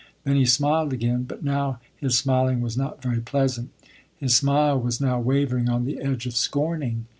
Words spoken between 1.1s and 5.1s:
but now his smiling was not very pleasant. His smile was